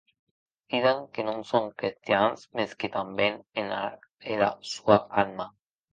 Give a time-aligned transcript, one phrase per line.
[0.71, 3.67] Diden que non son crestians, mès que tanben an
[4.35, 5.47] era sua amna.